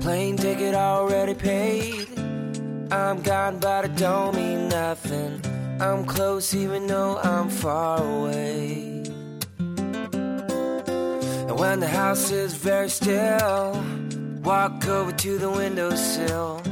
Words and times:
Plane 0.00 0.36
ticket 0.36 0.74
already 0.74 1.34
paid. 1.34 2.08
I'm 2.90 3.20
gone, 3.22 3.58
but 3.58 3.84
it 3.84 3.96
don't 3.96 4.34
mean 4.34 4.68
nothing. 4.68 5.40
I'm 5.80 6.04
close 6.04 6.54
even 6.54 6.86
though 6.86 7.18
I'm 7.18 7.48
far 7.50 8.02
away. 8.02 9.02
And 11.48 11.58
when 11.58 11.80
the 11.80 11.88
house 11.88 12.30
is 12.30 12.54
very 12.54 12.88
still, 12.88 13.82
walk 14.42 14.86
over 14.88 15.12
to 15.12 15.38
the 15.38 15.50
windowsill. 15.50 16.62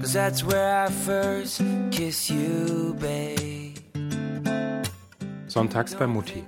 Cause 0.00 0.12
that's 0.12 0.44
where 0.44 0.84
I 0.84 0.90
first 0.90 1.60
kiss 1.90 2.30
you, 2.30 2.94
babe. 3.00 3.76
Sonntags 5.48 5.94
bei 5.96 6.06
Mutti. 6.06 6.44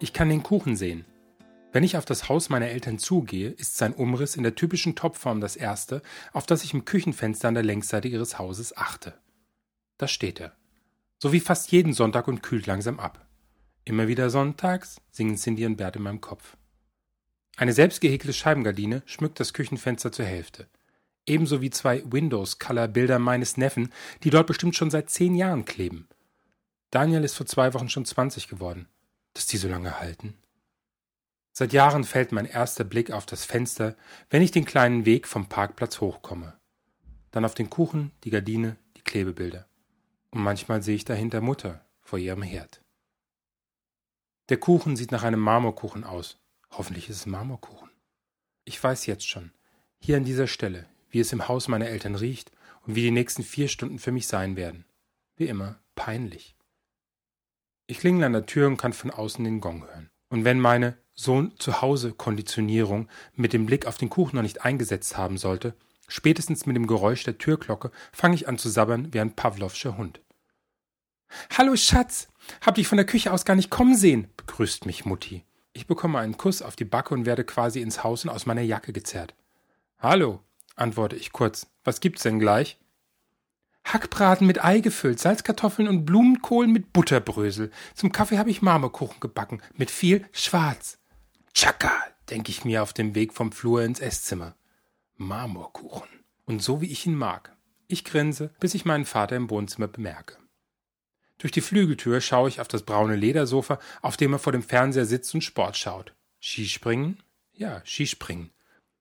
Ich 0.00 0.12
kann 0.12 0.30
den 0.30 0.42
Kuchen 0.42 0.76
sehen. 0.76 1.04
Wenn 1.72 1.84
ich 1.84 1.96
auf 1.96 2.04
das 2.04 2.28
Haus 2.28 2.50
meiner 2.50 2.68
Eltern 2.68 2.98
zugehe, 2.98 3.48
ist 3.48 3.78
sein 3.78 3.94
Umriss 3.94 4.36
in 4.36 4.42
der 4.42 4.54
typischen 4.54 4.94
Topform 4.94 5.40
das 5.40 5.56
erste, 5.56 6.02
auf 6.32 6.44
das 6.44 6.64
ich 6.64 6.74
im 6.74 6.84
Küchenfenster 6.84 7.48
an 7.48 7.54
der 7.54 7.62
Längsseite 7.62 8.08
ihres 8.08 8.38
Hauses 8.38 8.76
achte. 8.76 9.14
Da 9.96 10.06
steht 10.06 10.38
er. 10.38 10.52
So 11.18 11.32
wie 11.32 11.40
fast 11.40 11.72
jeden 11.72 11.94
Sonntag 11.94 12.28
und 12.28 12.42
kühlt 12.42 12.66
langsam 12.66 13.00
ab. 13.00 13.26
Immer 13.84 14.06
wieder 14.06 14.28
sonntags 14.28 15.00
singen 15.10 15.36
Cindy 15.36 15.64
und 15.64 15.76
Bert 15.76 15.96
in 15.96 16.02
meinem 16.02 16.20
Kopf. 16.20 16.56
Eine 17.56 17.72
selbstgehäkelte 17.72 18.34
Scheibengardine 18.34 19.02
schmückt 19.06 19.40
das 19.40 19.54
Küchenfenster 19.54 20.12
zur 20.12 20.26
Hälfte. 20.26 20.68
Ebenso 21.26 21.62
wie 21.62 21.70
zwei 21.70 22.02
Windows-Color-Bilder 22.04 23.18
meines 23.18 23.56
Neffen, 23.56 23.92
die 24.24 24.30
dort 24.30 24.46
bestimmt 24.46 24.76
schon 24.76 24.90
seit 24.90 25.08
zehn 25.08 25.34
Jahren 25.34 25.64
kleben. 25.64 26.08
Daniel 26.90 27.24
ist 27.24 27.36
vor 27.36 27.46
zwei 27.46 27.72
Wochen 27.72 27.88
schon 27.88 28.04
zwanzig 28.04 28.48
geworden. 28.48 28.88
Dass 29.32 29.46
die 29.46 29.56
so 29.56 29.68
lange 29.68 30.00
halten. 30.00 30.34
Seit 31.52 31.74
Jahren 31.74 32.04
fällt 32.04 32.32
mein 32.32 32.46
erster 32.46 32.82
Blick 32.82 33.10
auf 33.10 33.26
das 33.26 33.44
Fenster, 33.44 33.94
wenn 34.30 34.42
ich 34.42 34.50
den 34.50 34.64
kleinen 34.64 35.04
Weg 35.04 35.28
vom 35.28 35.48
Parkplatz 35.48 36.00
hochkomme. 36.00 36.58
Dann 37.30 37.44
auf 37.44 37.54
den 37.54 37.68
Kuchen, 37.68 38.12
die 38.24 38.30
Gardine, 38.30 38.76
die 38.96 39.02
Klebebilder. 39.02 39.66
Und 40.30 40.42
manchmal 40.42 40.82
sehe 40.82 40.96
ich 40.96 41.04
dahinter 41.04 41.42
Mutter 41.42 41.84
vor 42.00 42.18
ihrem 42.18 42.42
Herd. 42.42 42.82
Der 44.48 44.56
Kuchen 44.56 44.96
sieht 44.96 45.12
nach 45.12 45.22
einem 45.22 45.40
Marmorkuchen 45.40 46.04
aus. 46.04 46.38
Hoffentlich 46.70 47.10
ist 47.10 47.16
es 47.16 47.26
Marmorkuchen. 47.26 47.90
Ich 48.64 48.82
weiß 48.82 49.06
jetzt 49.06 49.28
schon, 49.28 49.52
hier 49.98 50.16
an 50.16 50.24
dieser 50.24 50.46
Stelle, 50.46 50.86
wie 51.10 51.20
es 51.20 51.32
im 51.32 51.48
Haus 51.48 51.68
meiner 51.68 51.88
Eltern 51.88 52.14
riecht 52.14 52.50
und 52.86 52.94
wie 52.94 53.02
die 53.02 53.10
nächsten 53.10 53.42
vier 53.42 53.68
Stunden 53.68 53.98
für 53.98 54.12
mich 54.12 54.26
sein 54.26 54.56
werden. 54.56 54.86
Wie 55.36 55.48
immer, 55.48 55.78
peinlich. 55.94 56.56
Ich 57.86 57.98
klingel 57.98 58.24
an 58.24 58.32
der 58.32 58.46
Tür 58.46 58.68
und 58.68 58.78
kann 58.78 58.94
von 58.94 59.10
außen 59.10 59.44
den 59.44 59.60
Gong 59.60 59.86
hören. 59.86 60.10
Und 60.30 60.44
wenn 60.44 60.60
meine 60.60 60.96
Sohn-zu-Hause-Konditionierung 61.14 63.08
mit 63.34 63.52
dem 63.52 63.66
Blick 63.66 63.86
auf 63.86 63.98
den 63.98 64.10
Kuchen 64.10 64.36
noch 64.36 64.42
nicht 64.42 64.64
eingesetzt 64.64 65.16
haben 65.16 65.38
sollte, 65.38 65.74
spätestens 66.08 66.66
mit 66.66 66.76
dem 66.76 66.86
Geräusch 66.86 67.24
der 67.24 67.38
Türglocke 67.38 67.90
fange 68.12 68.34
ich 68.34 68.48
an 68.48 68.58
zu 68.58 68.68
sabbern 68.68 69.12
wie 69.12 69.20
ein 69.20 69.34
Pawlowscher 69.34 69.96
Hund. 69.96 70.20
Hallo 71.56 71.76
Schatz, 71.76 72.28
hab 72.60 72.74
dich 72.74 72.86
von 72.86 72.96
der 72.96 73.06
Küche 73.06 73.32
aus 73.32 73.44
gar 73.44 73.56
nicht 73.56 73.70
kommen 73.70 73.96
sehen, 73.96 74.28
begrüßt 74.36 74.86
mich 74.86 75.04
Mutti. 75.04 75.44
Ich 75.72 75.86
bekomme 75.86 76.18
einen 76.18 76.36
Kuss 76.36 76.60
auf 76.60 76.76
die 76.76 76.84
Backe 76.84 77.14
und 77.14 77.24
werde 77.24 77.44
quasi 77.44 77.80
ins 77.80 78.04
Haus 78.04 78.24
und 78.24 78.30
aus 78.30 78.44
meiner 78.46 78.60
Jacke 78.60 78.92
gezerrt. 78.92 79.34
Hallo, 79.98 80.40
antworte 80.76 81.16
ich 81.16 81.32
kurz. 81.32 81.66
Was 81.84 82.00
gibt's 82.00 82.22
denn 82.22 82.38
gleich? 82.38 82.78
Hackbraten 83.84 84.46
mit 84.46 84.64
Ei 84.64 84.80
gefüllt, 84.80 85.18
Salzkartoffeln 85.18 85.88
und 85.88 86.04
Blumenkohl 86.04 86.66
mit 86.66 86.92
Butterbrösel. 86.92 87.70
Zum 87.94 88.12
Kaffee 88.12 88.38
habe 88.38 88.50
ich 88.50 88.62
Marmorkuchen 88.62 89.20
gebacken, 89.20 89.60
mit 89.74 89.90
viel 89.90 90.26
Schwarz. 90.32 90.98
Tschakka, 91.54 91.92
denke 92.30 92.50
ich 92.50 92.64
mir 92.64 92.82
auf 92.82 92.92
dem 92.92 93.14
Weg 93.14 93.32
vom 93.32 93.52
Flur 93.52 93.82
ins 93.82 94.00
Esszimmer. 94.00 94.56
Marmorkuchen. 95.16 96.08
Und 96.44 96.62
so 96.62 96.80
wie 96.80 96.90
ich 96.90 97.06
ihn 97.06 97.14
mag. 97.14 97.54
Ich 97.88 98.04
grinse, 98.04 98.50
bis 98.58 98.74
ich 98.74 98.84
meinen 98.84 99.04
Vater 99.04 99.36
im 99.36 99.50
Wohnzimmer 99.50 99.88
bemerke. 99.88 100.38
Durch 101.38 101.52
die 101.52 101.60
Flügeltür 101.60 102.20
schaue 102.20 102.48
ich 102.48 102.60
auf 102.60 102.68
das 102.68 102.84
braune 102.84 103.16
Ledersofa, 103.16 103.78
auf 104.00 104.16
dem 104.16 104.32
er 104.32 104.38
vor 104.38 104.52
dem 104.52 104.62
Fernseher 104.62 105.04
sitzt 105.04 105.34
und 105.34 105.42
Sport 105.42 105.76
schaut. 105.76 106.14
Skispringen? 106.40 107.22
Ja, 107.52 107.82
Skispringen. 107.84 108.50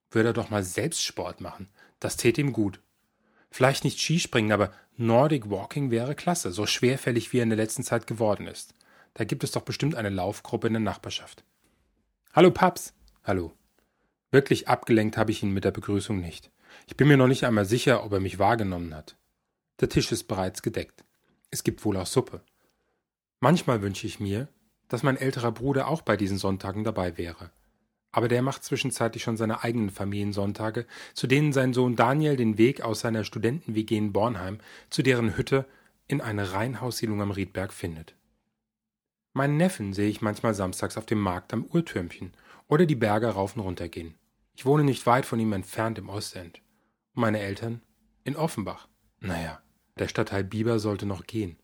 Würde 0.09 0.29
er 0.29 0.33
doch 0.33 0.49
mal 0.49 0.63
selbst 0.63 1.03
Sport 1.03 1.39
machen. 1.39 1.69
Das 1.99 2.17
täte 2.17 2.41
ihm 2.41 2.51
gut. 2.51 2.81
Vielleicht 3.49 3.83
nicht 3.83 3.99
Skispringen, 3.99 4.51
aber 4.51 4.73
Nordic 4.97 5.49
Walking 5.49 5.91
wäre 5.91 6.15
klasse, 6.15 6.51
so 6.51 6.65
schwerfällig 6.65 7.31
wie 7.31 7.39
er 7.39 7.43
in 7.43 7.49
der 7.49 7.57
letzten 7.57 7.83
Zeit 7.83 8.07
geworden 8.07 8.47
ist. 8.47 8.73
Da 9.13 9.23
gibt 9.23 9.43
es 9.43 9.51
doch 9.51 9.61
bestimmt 9.61 9.95
eine 9.95 10.09
Laufgruppe 10.09 10.67
in 10.67 10.73
der 10.73 10.81
Nachbarschaft. 10.81 11.43
Hallo 12.33 12.51
Paps. 12.51 12.93
Hallo. 13.23 13.53
Wirklich 14.31 14.67
abgelenkt 14.67 15.17
habe 15.17 15.31
ich 15.31 15.43
ihn 15.43 15.51
mit 15.51 15.65
der 15.65 15.71
Begrüßung 15.71 16.19
nicht. 16.19 16.49
Ich 16.87 16.95
bin 16.95 17.07
mir 17.07 17.17
noch 17.17 17.27
nicht 17.27 17.45
einmal 17.45 17.65
sicher, 17.65 18.03
ob 18.03 18.13
er 18.13 18.19
mich 18.19 18.39
wahrgenommen 18.39 18.95
hat. 18.95 19.15
Der 19.79 19.89
Tisch 19.89 20.11
ist 20.11 20.23
bereits 20.23 20.61
gedeckt. 20.61 21.03
Es 21.49 21.63
gibt 21.63 21.83
wohl 21.83 21.97
auch 21.97 22.07
Suppe. 22.07 22.41
Manchmal 23.39 23.81
wünsche 23.81 24.07
ich 24.07 24.19
mir, 24.19 24.47
dass 24.87 25.03
mein 25.03 25.17
älterer 25.17 25.51
Bruder 25.51 25.87
auch 25.87 26.01
bei 26.01 26.15
diesen 26.15 26.37
Sonntagen 26.37 26.83
dabei 26.83 27.17
wäre 27.17 27.51
aber 28.11 28.27
der 28.27 28.41
macht 28.41 28.63
zwischenzeitlich 28.63 29.23
schon 29.23 29.37
seine 29.37 29.63
eigenen 29.63 29.89
Familiensonntage, 29.89 30.85
zu 31.13 31.27
denen 31.27 31.53
sein 31.53 31.73
Sohn 31.73 31.95
Daniel 31.95 32.35
den 32.35 32.57
Weg 32.57 32.81
aus 32.81 33.01
seiner 33.01 33.23
Studenten-WG 33.23 33.97
in 33.97 34.13
Bornheim 34.13 34.59
zu 34.89 35.01
deren 35.01 35.37
Hütte 35.37 35.65
in 36.07 36.21
eine 36.21 36.53
Reihenhaussiedlung 36.53 37.21
am 37.21 37.31
Riedberg 37.31 37.71
findet. 37.71 38.15
Meinen 39.33 39.57
Neffen 39.57 39.93
sehe 39.93 40.09
ich 40.09 40.21
manchmal 40.21 40.53
samstags 40.53 40.97
auf 40.97 41.05
dem 41.05 41.19
Markt 41.19 41.53
am 41.53 41.65
Uhrtürmchen 41.65 42.33
oder 42.67 42.85
die 42.85 42.95
Berge 42.95 43.27
rauf 43.27 43.55
und 43.55 43.61
runter 43.61 43.87
gehen. 43.87 44.15
Ich 44.55 44.65
wohne 44.65 44.83
nicht 44.83 45.05
weit 45.05 45.25
von 45.25 45.39
ihm 45.39 45.53
entfernt 45.53 45.97
im 45.97 46.09
Ostend. 46.09 46.61
Und 47.13 47.21
meine 47.21 47.39
Eltern? 47.39 47.81
In 48.23 48.35
Offenbach. 48.35 48.87
Naja, 49.19 49.61
der 49.97 50.07
Stadtteil 50.07 50.43
Bieber 50.43 50.79
sollte 50.79 51.05
noch 51.05 51.25
gehen. 51.25 51.57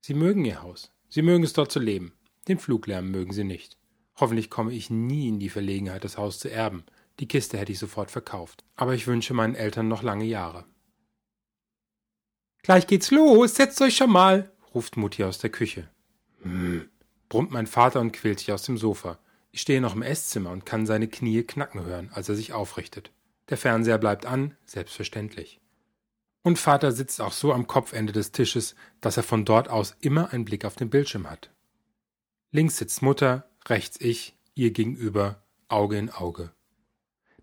Sie 0.00 0.14
mögen 0.14 0.44
ihr 0.44 0.62
Haus. 0.62 0.92
Sie 1.08 1.22
mögen 1.22 1.44
es 1.44 1.52
dort 1.52 1.72
zu 1.72 1.78
leben. 1.78 2.12
Den 2.48 2.58
Fluglärm 2.58 3.10
mögen 3.10 3.32
sie 3.32 3.44
nicht. 3.44 3.78
Hoffentlich 4.16 4.50
komme 4.50 4.72
ich 4.72 4.90
nie 4.90 5.28
in 5.28 5.38
die 5.38 5.48
Verlegenheit, 5.48 6.02
das 6.02 6.18
Haus 6.18 6.38
zu 6.38 6.50
erben. 6.50 6.84
Die 7.20 7.28
Kiste 7.28 7.58
hätte 7.58 7.72
ich 7.72 7.78
sofort 7.78 8.10
verkauft. 8.10 8.64
Aber 8.74 8.94
ich 8.94 9.06
wünsche 9.06 9.34
meinen 9.34 9.54
Eltern 9.54 9.88
noch 9.88 10.02
lange 10.02 10.24
Jahre. 10.24 10.64
Gleich 12.62 12.86
geht's 12.86 13.10
los, 13.10 13.54
setzt 13.54 13.80
euch 13.80 13.96
schon 13.96 14.10
mal, 14.10 14.52
ruft 14.74 14.96
Mutti 14.96 15.24
aus 15.24 15.38
der 15.38 15.50
Küche. 15.50 15.88
Hm, 16.42 16.88
brummt 17.28 17.50
mein 17.50 17.66
Vater 17.66 18.00
und 18.00 18.12
quält 18.12 18.40
sich 18.40 18.52
aus 18.52 18.62
dem 18.62 18.78
Sofa. 18.78 19.18
Ich 19.50 19.60
stehe 19.60 19.80
noch 19.80 19.94
im 19.94 20.02
Esszimmer 20.02 20.50
und 20.50 20.66
kann 20.66 20.86
seine 20.86 21.08
Knie 21.08 21.42
knacken 21.42 21.84
hören, 21.84 22.10
als 22.12 22.28
er 22.28 22.34
sich 22.34 22.52
aufrichtet. 22.52 23.10
Der 23.48 23.56
Fernseher 23.56 23.98
bleibt 23.98 24.26
an, 24.26 24.56
selbstverständlich. 24.64 25.60
Und 26.42 26.58
Vater 26.58 26.92
sitzt 26.92 27.20
auch 27.20 27.32
so 27.32 27.52
am 27.52 27.66
Kopfende 27.66 28.12
des 28.12 28.32
Tisches, 28.32 28.74
dass 29.00 29.16
er 29.16 29.22
von 29.22 29.44
dort 29.44 29.68
aus 29.68 29.96
immer 30.00 30.32
einen 30.32 30.44
Blick 30.44 30.64
auf 30.64 30.76
den 30.76 30.90
Bildschirm 30.90 31.28
hat. 31.28 31.50
Links 32.52 32.78
sitzt 32.78 33.02
Mutter, 33.02 33.50
rechts 33.66 34.00
ich, 34.00 34.36
ihr 34.54 34.70
gegenüber, 34.70 35.42
Auge 35.68 35.98
in 35.98 36.10
Auge. 36.10 36.52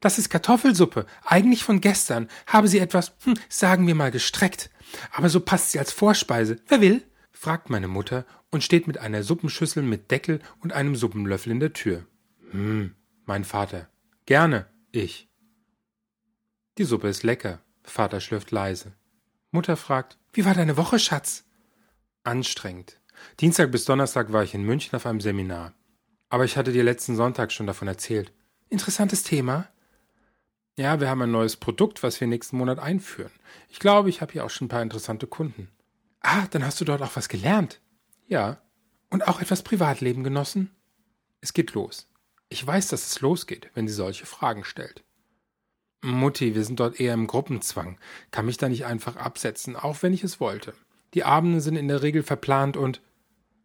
Das 0.02 0.18
ist 0.18 0.30
Kartoffelsuppe, 0.30 1.06
eigentlich 1.24 1.64
von 1.64 1.82
gestern. 1.82 2.30
Habe 2.48 2.68
sie 2.68 2.80
etwas, 2.80 3.14
hm, 3.24 3.36
sagen 3.50 3.88
wir 3.88 3.96
mal, 3.96 4.12
gestreckt. 4.12 4.70
Aber 5.12 5.30
so 5.30 5.40
passt 5.40 5.72
sie 5.72 5.80
als 5.80 5.92
Vorspeise. 5.92 6.60
Wer 6.68 6.82
will? 6.82 7.04
Fragt 7.36 7.70
meine 7.70 7.88
Mutter 7.88 8.26
und 8.50 8.64
steht 8.64 8.88
mit 8.88 8.98
einer 8.98 9.24
Suppenschüssel 9.24 9.84
mit 9.84 10.10
Deckel 10.10 10.40
und 10.62 10.74
einem 10.74 10.96
Suppenlöffel 10.96 11.52
in 11.52 11.60
der 11.60 11.74
Tür. 11.74 12.06
Hm, 12.52 12.96
mein 13.26 13.44
Vater. 13.44 13.90
Gerne, 14.26 14.68
ich. 14.92 15.30
Die 16.78 16.86
Suppe 16.86 17.10
ist 17.10 17.24
lecker. 17.24 17.62
Vater 17.84 18.20
schlürft 18.20 18.52
leise. 18.52 18.94
Mutter 19.52 19.78
fragt, 19.78 20.18
wie 20.34 20.46
war 20.46 20.54
deine 20.54 20.78
Woche, 20.78 20.98
Schatz? 20.98 21.46
Anstrengend. 22.24 23.00
Dienstag 23.40 23.72
bis 23.72 23.86
Donnerstag 23.86 24.32
war 24.32 24.44
ich 24.44 24.54
in 24.54 24.64
München 24.64 24.96
auf 24.96 25.06
einem 25.06 25.22
Seminar. 25.22 25.74
Aber 26.30 26.46
ich 26.46 26.58
hatte 26.58 26.72
dir 26.72 26.84
letzten 26.84 27.16
Sonntag 27.16 27.52
schon 27.52 27.68
davon 27.68 27.88
erzählt. 27.88 28.34
Interessantes 28.70 29.24
Thema. 29.24 29.68
Ja, 30.78 31.00
wir 31.00 31.10
haben 31.10 31.22
ein 31.22 31.32
neues 31.32 31.56
Produkt, 31.56 32.04
was 32.04 32.20
wir 32.20 32.28
nächsten 32.28 32.58
Monat 32.58 32.80
einführen. 32.80 33.32
Ich 33.70 33.80
glaube, 33.80 34.10
ich 34.10 34.22
habe 34.22 34.34
hier 34.34 34.44
auch 34.44 34.50
schon 34.50 34.66
ein 34.66 34.70
paar 34.70 34.82
interessante 34.82 35.28
Kunden. 35.28 35.70
Ah, 36.26 36.48
dann 36.50 36.66
hast 36.66 36.82
du 36.82 36.86
dort 36.86 37.04
auch 37.04 37.16
was 37.16 37.30
gelernt. 37.30 37.82
Ja. 38.28 38.60
Und 39.12 39.28
auch 39.28 39.42
etwas 39.42 39.62
Privatleben 39.62 40.24
genossen? 40.24 40.72
Es 41.40 41.54
geht 41.54 41.74
los. 41.74 42.08
Ich 42.50 42.66
weiß, 42.66 42.88
dass 42.88 43.06
es 43.06 43.22
losgeht, 43.22 43.70
wenn 43.76 43.88
sie 43.88 43.94
solche 43.94 44.26
Fragen 44.26 44.64
stellt. 44.64 45.04
Mutti, 46.02 46.56
wir 46.56 46.64
sind 46.64 46.80
dort 46.80 47.00
eher 47.00 47.14
im 47.14 47.28
Gruppenzwang. 47.28 48.00
Kann 48.32 48.48
mich 48.48 48.58
da 48.58 48.70
nicht 48.70 48.86
einfach 48.86 49.18
absetzen, 49.18 49.76
auch 49.76 50.02
wenn 50.02 50.14
ich 50.14 50.24
es 50.24 50.40
wollte. 50.40 50.74
Die 51.14 51.24
Abende 51.24 51.62
sind 51.62 51.76
in 51.76 51.88
der 51.88 52.02
Regel 52.02 52.24
verplant 52.24 52.76
und. 52.76 53.02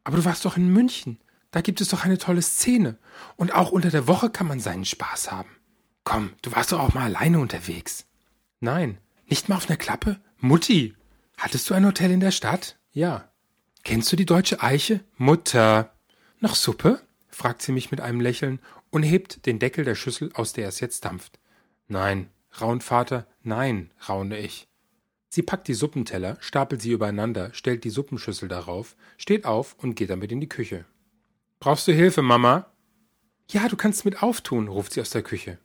Aber 0.05 0.19
du 0.19 0.25
warst 0.27 0.45
doch 0.45 0.59
in 0.59 0.71
München. 0.71 1.19
Da 1.51 1.63
gibt 1.63 1.81
es 1.81 1.89
doch 1.89 2.05
eine 2.05 2.19
tolle 2.19 2.43
Szene. 2.43 2.99
Und 3.37 3.55
auch 3.55 3.71
unter 3.71 3.91
der 3.91 4.07
Woche 4.07 4.29
kann 4.29 4.47
man 4.47 4.61
seinen 4.61 4.85
Spaß 4.85 5.33
haben. 5.33 5.51
Komm, 6.05 6.35
du 6.43 6.53
warst 6.53 6.73
doch 6.73 6.81
auch 6.81 6.93
mal 6.93 7.05
alleine 7.05 7.41
unterwegs. 7.41 8.07
Nein, 8.61 8.99
nicht 9.27 9.49
mal 9.49 9.57
auf 9.57 9.69
einer 9.69 9.79
Klappe? 9.79 10.21
Mutti, 10.39 10.95
hattest 11.41 11.69
du 11.69 11.75
ein 11.75 11.87
Hotel 11.87 12.11
in 12.11 12.21
der 12.21 12.31
Stadt? 12.31 12.79
Ja. 12.93 13.29
Kennst 13.83 14.13
du 14.13 14.17
die 14.17 14.27
deutsche 14.27 14.63
Eiche? 14.63 15.01
Mutter. 15.17 15.93
Noch 16.39 16.55
Suppe? 16.55 17.01
fragt 17.29 17.63
sie 17.63 17.73
mich 17.73 17.91
mit 17.91 18.01
einem 18.01 18.21
Lächeln 18.21 18.61
und 18.91 19.03
hebt 19.03 19.47
den 19.47 19.59
Deckel 19.59 19.85
der 19.85 19.95
Schüssel, 19.95 20.31
aus 20.35 20.53
der 20.53 20.69
es 20.69 20.81
jetzt 20.81 21.05
dampft. 21.05 21.39
Nein, 21.89 22.29
raunt 22.61 22.85
Vater, 22.85 23.27
nein, 23.43 23.91
raune 24.09 24.39
ich. 24.39 24.69
Sie 25.29 25.43
packt 25.43 25.69
die 25.69 25.75
Suppenteller, 25.75 26.37
stapelt 26.41 26.83
sie 26.83 26.91
übereinander, 26.91 27.55
stellt 27.55 27.85
die 27.85 27.91
Suppenschüssel 27.91 28.49
darauf, 28.49 28.97
steht 29.17 29.45
auf 29.45 29.77
und 29.79 29.95
geht 29.95 30.11
damit 30.11 30.33
in 30.33 30.41
die 30.41 30.49
Küche. 30.49 30.85
Brauchst 31.61 31.87
du 31.87 31.93
Hilfe, 31.93 32.23
Mama? 32.23 32.67
Ja, 33.49 33.69
du 33.69 33.77
kannst 33.77 34.05
mit 34.05 34.23
auftun, 34.23 34.69
ruft 34.69 34.93
sie 34.93 35.01
aus 35.01 35.11
der 35.11 35.23
Küche. 35.23 35.59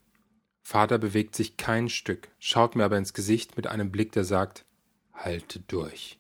Vater 0.62 0.98
bewegt 0.98 1.36
sich 1.36 1.58
kein 1.58 1.90
Stück, 1.90 2.30
schaut 2.40 2.76
mir 2.76 2.86
aber 2.86 2.98
ins 2.98 3.14
Gesicht 3.14 3.58
mit 3.58 3.68
einem 3.68 3.92
Blick, 3.92 4.12
der 4.12 4.24
sagt, 4.24 4.66
halte 5.16 5.60
durch. 5.62 6.20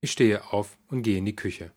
Ich 0.00 0.12
stehe 0.12 0.52
auf 0.52 0.78
und 0.88 1.02
gehe 1.02 1.18
in 1.18 1.26
die 1.26 1.36
Küche. 1.36 1.72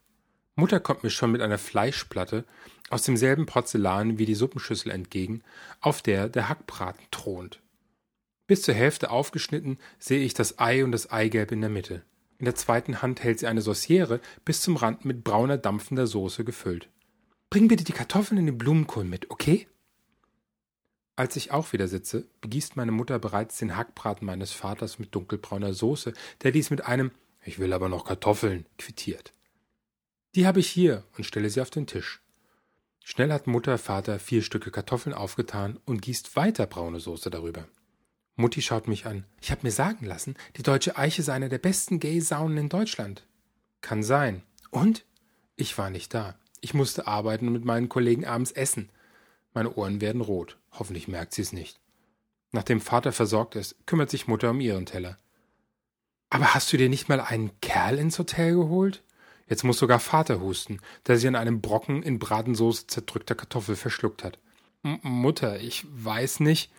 Mutter 0.56 0.80
kommt 0.80 1.03
mir 1.03 1.09
schon 1.09 1.31
mit 1.31 1.42
einer 1.42 1.57
Fleischplatte 1.57 2.45
aus 2.89 3.03
demselben 3.03 3.45
Porzellan 3.45 4.18
wie 4.18 4.25
die 4.25 4.36
Suppenschüssel 4.36 4.92
entgegen, 4.92 5.44
auf 5.81 6.01
der 6.01 6.30
der 6.30 6.50
Hackbraten 6.50 7.06
thront. 7.12 7.62
Bis 8.47 8.62
zur 8.62 8.75
Hälfte 8.75 9.09
aufgeschnitten 9.09 9.80
sehe 10.00 10.24
ich 10.24 10.33
das 10.33 10.59
Ei 10.59 10.83
und 10.83 10.92
das 10.92 11.12
Eigelb 11.12 11.51
in 11.51 11.62
der 11.62 11.69
Mitte. 11.69 12.03
In 12.38 12.45
der 12.45 12.56
zweiten 12.56 13.01
Hand 13.01 13.24
hält 13.24 13.39
sie 13.39 13.47
eine 13.47 13.62
Sauciere 13.62 14.19
bis 14.44 14.62
zum 14.62 14.75
Rand 14.75 15.06
mit 15.06 15.24
brauner 15.24 15.57
dampfender 15.57 16.06
Soße 16.06 16.44
gefüllt. 16.44 16.89
Bring 17.50 17.68
bitte 17.68 17.83
die 17.83 17.94
Kartoffeln 17.94 18.38
in 18.38 18.45
den 18.45 18.57
Blumenkohl 18.57 19.03
mit, 19.03 19.31
okay? 19.31 19.68
Als 21.15 21.35
ich 21.35 21.51
auch 21.51 21.71
wieder 21.71 21.88
sitze, 21.88 22.25
begießt 22.41 22.75
meine 22.75 22.91
Mutter 22.91 23.19
bereits 23.19 23.57
den 23.57 23.77
Hackbraten 23.77 24.25
meines 24.25 24.51
Vaters 24.51 25.00
mit 25.00 25.15
dunkelbrauner 25.15 25.73
Soße, 25.73 26.13
der 26.44 26.51
dies 26.51 26.69
mit 26.69 26.85
einem 26.85 27.12
Ich 27.44 27.59
will 27.59 27.73
aber 27.73 27.89
noch 27.89 28.06
Kartoffeln 28.06 28.65
quittiert. 28.77 29.33
Die 30.35 30.45
habe 30.45 30.59
ich 30.59 30.69
hier 30.69 31.03
und 31.17 31.23
stelle 31.23 31.50
sie 31.50 31.62
auf 31.62 31.69
den 31.69 31.88
Tisch. 31.88 32.21
Schnell 33.03 33.31
hat 33.31 33.47
Mutter 33.47 33.77
Vater 33.77 34.19
vier 34.19 34.41
Stücke 34.41 34.71
Kartoffeln 34.71 35.13
aufgetan 35.13 35.79
und 35.85 36.01
gießt 36.01 36.35
weiter 36.35 36.65
braune 36.65 37.00
Soße 37.00 37.29
darüber. 37.29 37.68
Mutti 38.35 38.61
schaut 38.61 38.89
mich 38.89 39.06
an. 39.06 39.23
Ich 39.39 39.51
habe 39.51 39.61
mir 39.63 39.71
sagen 39.71 40.06
lassen, 40.06 40.35
die 40.57 40.63
deutsche 40.63 40.97
Eiche 40.97 41.23
sei 41.23 41.33
eine 41.33 41.47
der 41.47 41.59
besten 41.59 42.00
Gay-Saunen 42.00 42.57
in 42.57 42.69
Deutschland. 42.69 43.25
Kann 43.79 44.03
sein. 44.03 44.41
Und? 44.71 45.06
Ich 45.56 45.77
war 45.77 45.89
nicht 45.89 46.13
da. 46.13 46.35
Ich 46.59 46.73
musste 46.73 47.07
arbeiten 47.07 47.47
und 47.47 47.53
mit 47.53 47.63
meinen 47.63 47.88
Kollegen 47.88 48.25
abends 48.25 48.51
essen. 48.51 48.89
Meine 49.56 49.74
Ohren 49.74 50.02
werden 50.02 50.22
rot. 50.22 50.57
Hoffentlich 50.74 51.07
merkt 51.07 51.34
sie 51.34 51.42
es 51.42 51.54
nicht. 51.54 51.80
Nachdem 52.52 52.81
Vater 52.81 53.12
versorgt 53.12 53.56
ist, 53.56 53.75
kümmert 53.88 54.10
sich 54.12 54.28
Mutter 54.28 54.52
um 54.52 54.60
ihren 54.60 54.86
Teller. 54.86 55.18
Aber 56.30 56.54
hast 56.54 56.72
du 56.72 56.78
dir 56.78 56.90
nicht 56.90 57.10
mal 57.10 57.22
einen 57.22 57.52
Kerl 57.62 57.98
ins 57.98 58.19
Hotel 58.19 58.54
geholt? 58.54 59.02
Jetzt 59.48 59.63
muss 59.63 59.80
sogar 59.80 60.00
Vater 60.00 60.42
husten, 60.42 60.81
der 61.07 61.18
sich 61.18 61.28
an 61.28 61.36
einem 61.36 61.62
Brocken 61.62 62.04
in 62.04 62.19
Bratensoße 62.19 62.88
zerdrückter 62.88 63.36
Kartoffel 63.36 63.75
verschluckt 63.75 64.24
hat. 64.24 64.40
M 64.84 65.00
Mutter, 65.04 65.60
ich 65.62 65.86
weiß 65.90 66.42
nicht. 66.42 66.69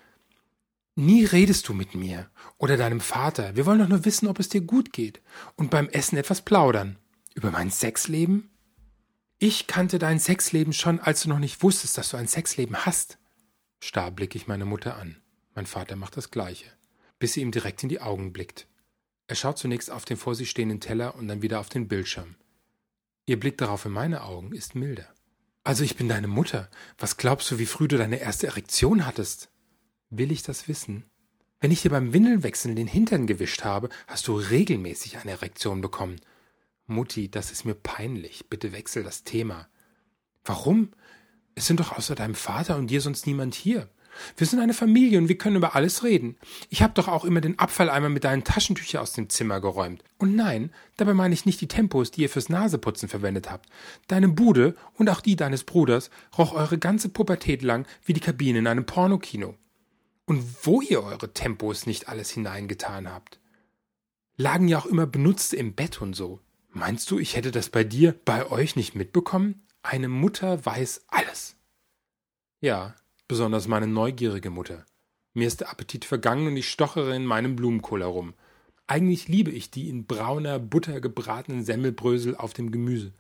Nie 0.97 1.25
redest 1.25 1.69
du 1.69 1.75
mit 1.75 1.95
mir 1.95 2.29
oder 2.59 2.77
deinem 2.77 3.01
Vater. 3.01 3.57
Wir 3.57 3.65
wollen 3.65 3.79
doch 3.79 3.89
nur 3.89 4.05
wissen, 4.05 4.29
ob 4.29 4.39
es 4.39 4.49
dir 4.49 4.61
gut 4.61 4.93
geht 4.93 5.23
und 5.57 5.71
beim 5.71 5.89
Essen 5.89 6.19
etwas 6.19 6.43
plaudern. 6.43 6.97
Über 7.35 7.51
mein 7.51 7.71
Sexleben? 7.71 8.51
Ich 9.39 9.67
kannte 9.67 9.99
dein 9.99 10.19
Sexleben 10.19 10.73
schon, 10.73 10.99
als 10.99 11.23
du 11.23 11.29
noch 11.29 11.39
nicht 11.39 11.63
wusstest, 11.63 11.99
dass 11.99 12.09
du 12.09 12.17
ein 12.17 12.27
Sexleben 12.27 12.87
hast. 12.87 13.19
Starr 13.81 14.11
blicke 14.11 14.39
ich 14.39 14.47
meine 14.47 14.65
Mutter 14.65 14.97
an. 14.97 15.21
Mein 15.55 15.67
Vater 15.67 15.97
macht 15.97 16.17
das 16.17 16.31
Gleiche, 16.31 16.67
bis 17.19 17.35
sie 17.35 17.43
ihm 17.43 17.51
direkt 17.51 17.83
in 17.83 17.91
die 17.91 18.01
Augen 18.01 18.33
blickt. 18.33 18.67
Er 19.27 19.37
schaut 19.37 19.59
zunächst 19.59 19.91
auf 19.91 20.07
den 20.07 20.17
vor 20.17 20.35
sich 20.35 20.49
stehenden 20.49 20.81
Teller 20.81 21.17
und 21.17 21.29
dann 21.29 21.43
wieder 21.43 21.61
auf 21.61 21.69
den 21.69 21.87
Bildschirm. 21.87 22.37
Ihr 23.27 23.39
Blick 23.39 23.59
darauf 23.59 23.85
in 23.85 23.93
meine 23.93 24.23
Augen 24.23 24.53
ist 24.53 24.75
milder. 24.75 25.13
Also 25.65 25.85
ich 25.85 25.97
bin 25.97 26.09
deine 26.09 26.29
Mutter. 26.29 26.71
Was 26.97 27.19
glaubst 27.19 27.51
du, 27.51 27.59
wie 27.59 27.67
früh 27.67 27.89
du 27.89 27.99
deine 27.99 28.21
erste 28.21 28.47
Erektion 28.47 29.05
hattest? 29.05 29.51
Will 30.09 30.33
ich 30.33 30.45
das 30.45 30.67
wissen? 30.67 31.05
Wenn 31.61 31.73
ich 31.73 31.83
dir 31.83 31.91
beim 31.91 32.15
Windelnwechseln 32.15 32.77
den 32.77 32.87
Hintern 32.87 33.27
gewischt 33.27 33.65
habe, 33.65 33.91
hast 34.07 34.29
du 34.29 34.37
regelmäßig 34.37 35.19
eine 35.19 35.33
Erektion 35.33 35.81
bekommen. 35.83 36.21
Mutti, 36.87 37.31
das 37.31 37.51
ist 37.51 37.65
mir 37.65 37.75
peinlich. 37.75 38.49
Bitte 38.49 38.73
wechsel 38.73 39.03
das 39.03 39.25
Thema. 39.25 39.69
Warum? 40.45 40.93
Es 41.55 41.67
sind 41.67 41.81
doch 41.81 41.93
außer 41.93 42.15
deinem 42.15 42.35
Vater 42.35 42.77
und 42.77 42.89
dir 42.89 43.01
sonst 43.01 43.27
niemand 43.27 43.55
hier. 43.55 43.89
Wir 44.37 44.47
sind 44.47 44.61
eine 44.61 44.75
Familie 44.75 45.19
und 45.19 45.29
wir 45.29 45.39
können 45.39 45.57
über 45.57 45.75
alles 45.75 46.03
reden. 46.03 46.37
Ich 46.71 46.83
habe 46.83 46.95
doch 46.95 47.09
auch 47.09 47.25
immer 47.25 47.41
den 47.41 47.59
Abfalleimer 47.59 48.09
mit 48.09 48.25
deinen 48.25 48.45
Taschentüchern 48.45 49.03
aus 49.03 49.13
dem 49.13 49.29
Zimmer 49.29 49.61
geräumt. 49.61 50.03
Und 50.19 50.37
nein, 50.37 50.73
dabei 50.97 51.15
meine 51.15 51.35
ich 51.35 51.47
nicht 51.47 51.61
die 51.61 51.69
Tempos, 51.69 52.11
die 52.11 52.23
ihr 52.23 52.31
fürs 52.31 52.49
Naseputzen 52.49 53.09
verwendet 53.09 53.51
habt. 53.51 53.69
Deine 54.09 54.29
Bude 54.29 54.75
und 54.95 55.11
auch 55.11 55.21
die 55.21 55.37
deines 55.37 55.65
Bruders 55.65 56.11
roch 56.39 56.55
eure 56.55 56.79
ganze 56.79 57.09
Pubertät 57.09 57.63
lang 57.63 57.87
wie 58.05 58.13
die 58.13 58.21
Kabine 58.21 58.59
in 58.59 58.67
einem 58.67 58.87
Pornokino 58.87 59.55
und 60.27 60.67
wo 60.67 60.81
ihr 60.81 61.03
eure 61.03 61.33
Tempos 61.33 61.87
nicht 61.87 62.09
alles 62.09 62.31
hineingetan 62.31 63.11
habt. 63.11 63.39
Lagen 64.37 64.69
ja 64.69 64.79
auch 64.79 64.87
immer 64.87 65.07
benutzte 65.07 65.57
im 65.57 65.75
Bett 65.75 66.03
und 66.03 66.15
so. 66.15 66.41
Meinst 66.77 67.11
du, 67.11 67.19
ich 67.19 67.37
hätte 67.37 67.53
das 67.53 67.71
bei 67.71 67.85
dir, 67.85 68.15
bei 68.27 68.51
euch 68.51 68.77
nicht 68.77 68.95
mitbekommen? 68.95 69.67
Eine 69.83 70.09
Mutter 70.09 70.67
weiß 70.67 71.07
alles. 71.09 71.57
Ja, 72.61 72.95
besonders 73.29 73.67
meine 73.67 73.87
neugierige 73.87 74.51
Mutter. 74.51 74.85
Mir 75.33 75.47
ist 75.47 75.63
der 75.63 75.71
Appetit 75.71 76.05
vergangen 76.05 76.49
und 76.49 76.57
ich 76.59 76.69
stochere 76.69 77.17
in 77.17 77.25
meinem 77.25 77.57
Blumenkohl 77.57 78.03
herum. 78.03 78.35
Eigentlich 78.87 79.27
liebe 79.27 79.51
ich 79.51 79.71
die 79.71 79.89
in 79.89 80.05
brauner 80.05 80.59
Butter 80.59 81.01
gebratenen 81.01 81.65
Semmelbrösel 81.65 82.37
auf 82.37 82.53
dem 82.53 82.71
Gemüse. 82.71 83.15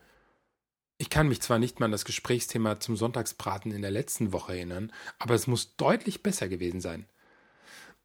Ich 0.98 1.08
kann 1.08 1.26
mich 1.26 1.40
zwar 1.40 1.58
nicht 1.58 1.80
mehr 1.80 1.86
an 1.86 1.92
das 1.92 2.04
Gesprächsthema 2.04 2.78
zum 2.78 2.94
Sonntagsbraten 2.94 3.72
in 3.72 3.80
der 3.80 3.90
letzten 3.90 4.34
Woche 4.34 4.52
erinnern, 4.52 4.92
aber 5.18 5.32
es 5.32 5.46
muss 5.46 5.76
deutlich 5.76 6.22
besser 6.22 6.48
gewesen 6.50 6.82
sein. 6.82 7.06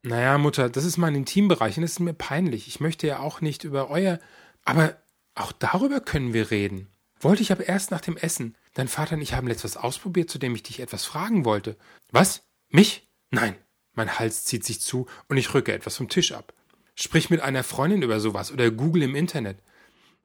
Naja, 0.01 0.38
Mutter, 0.38 0.69
das 0.69 0.86
ist 0.86 0.95
mein 0.95 1.13
Intimbereich 1.13 1.77
und 1.77 1.83
es 1.83 1.92
ist 1.92 2.00
mir 2.00 2.13
peinlich. 2.13 2.69
Ich 2.69 2.80
möchte 2.80 3.06
ja 3.06 3.19
auch 3.19 3.42
nicht 3.42 3.65
über 3.65 3.89
euer. 3.89 4.18
Aber 4.63 4.95
auch 5.35 5.51
darüber 5.51 5.99
können 6.01 6.33
wir 6.33 6.51
reden. 6.51 6.87
Wollte 7.19 7.41
ich 7.41 7.51
aber 7.51 7.67
erst 7.67 7.91
nach 7.91 8.01
dem 8.01 8.17
Essen. 8.17 8.55
Dein 8.73 8.87
Vater 8.87 9.15
und 9.15 9.21
ich 9.21 9.33
haben 9.33 9.47
letztes 9.47 9.77
ausprobiert, 9.77 10.29
zu 10.29 10.39
dem 10.39 10.55
ich 10.55 10.63
dich 10.63 10.79
etwas 10.79 11.05
fragen 11.05 11.45
wollte. 11.45 11.77
Was? 12.11 12.43
Mich? 12.69 13.09
Nein. 13.29 13.55
Mein 13.93 14.19
Hals 14.19 14.45
zieht 14.45 14.63
sich 14.63 14.81
zu 14.81 15.07
und 15.27 15.37
ich 15.37 15.53
rücke 15.53 15.73
etwas 15.73 15.97
vom 15.97 16.09
Tisch 16.09 16.31
ab. 16.31 16.53
Sprich 16.95 17.29
mit 17.29 17.41
einer 17.41 17.63
Freundin 17.63 18.01
über 18.01 18.19
sowas 18.19 18.51
oder 18.51 18.71
Google 18.71 19.03
im 19.03 19.15
Internet. 19.15 19.61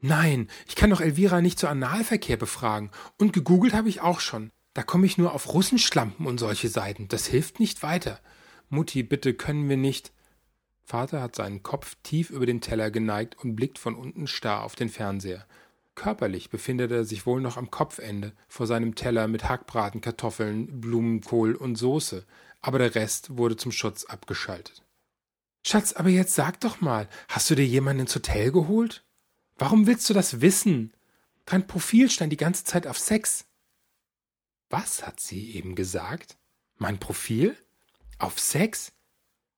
Nein, 0.01 0.49
ich 0.69 0.77
kann 0.77 0.91
doch 0.91 1.01
Elvira 1.01 1.41
nicht 1.41 1.59
zu 1.59 1.69
Analverkehr 1.69 2.37
befragen. 2.37 2.91
Und 3.19 3.33
gegoogelt 3.33 3.75
habe 3.75 3.89
ich 3.89 4.01
auch 4.01 4.21
schon. 4.21 4.53
Da 4.75 4.83
komme 4.83 5.07
ich 5.07 5.19
nur 5.19 5.33
auf 5.33 5.53
Russenschlampen 5.53 6.27
und 6.27 6.39
solche 6.39 6.69
Seiten. 6.69 7.09
Das 7.09 7.27
hilft 7.27 7.61
nicht 7.61 7.83
weiter. 7.83 8.21
Mutti, 8.69 9.03
bitte 9.03 9.35
können 9.35 9.69
wir 9.69 9.77
nicht. 9.77 10.13
Vater 10.87 11.21
hat 11.21 11.35
seinen 11.35 11.65
Kopf 11.65 11.97
tief 12.05 12.31
über 12.31 12.47
den 12.47 12.61
Teller 12.61 12.93
geneigt 12.93 13.37
und 13.43 13.57
blickt 13.57 13.77
von 13.77 13.97
unten 13.97 14.29
starr 14.29 14.63
auf 14.63 14.77
den 14.77 14.89
Fernseher. 14.89 15.45
Körperlich 15.97 16.49
befindet 16.49 16.93
er 16.93 17.05
sich 17.05 17.27
wohl 17.27 17.41
noch 17.41 17.57
am 17.57 17.73
Kopfende 17.73 18.33
vor 18.47 18.69
seinem 18.69 18.95
Teller 18.95 19.27
mit 19.27 19.49
Hackbraten, 19.49 20.01
Kartoffeln, 20.01 20.81
Blumenkohl 20.81 21.57
und 21.57 21.75
Soße, 21.75 22.25
aber 22.61 22.79
der 22.79 22.95
Rest 22.95 23.37
wurde 23.37 23.57
zum 23.57 23.73
Schutz 23.73 24.05
abgeschaltet. 24.05 24.85
Schatz, 25.67 25.93
aber 25.93 26.09
jetzt 26.09 26.37
sag 26.37 26.61
doch 26.61 26.81
mal, 26.81 27.09
hast 27.29 27.51
du 27.51 27.57
dir 27.57 27.67
jemanden 27.67 28.03
ins 28.03 28.15
Hotel 28.15 28.53
geholt? 28.53 29.05
Warum 29.57 29.89
willst 29.89 30.09
du 30.09 30.15
das 30.15 30.41
wissen? 30.41 30.93
Dein 31.47 31.67
Profil 31.67 32.11
stand 32.11 32.33
die 32.33 32.37
ganze 32.37 32.63
Zeit 32.63 32.87
auf 32.87 32.99
Sex. 32.99 33.47
Was 34.71 35.05
hat 35.05 35.19
sie 35.19 35.57
eben 35.57 35.75
gesagt? 35.75 36.39
Mein 36.77 37.01
Profil? 37.01 37.57
Auf 38.19 38.39
Sex? 38.39 38.93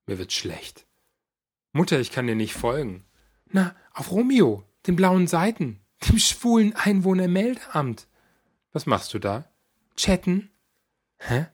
Mir 0.07 0.19
wird 0.19 0.33
schlecht. 0.33 0.88
Mutter, 1.73 2.01
ich 2.01 2.11
kann 2.11 2.27
dir 2.27 2.35
nicht 2.35 2.55
folgen. 2.55 3.05
Na, 3.51 3.75
auf 3.93 4.11
Romeo, 4.11 4.65
den 4.87 4.97
blauen 4.97 5.27
Seiten, 5.27 5.81
dem 6.09 6.19
schwulen 6.19 6.75
Einwohnermeldeamt. 6.75 8.07
Was 8.73 8.87
machst 8.87 9.15
du 9.15 9.19
da? 9.19 9.51
Chatten? 9.97 10.51
Hä? 11.19 11.47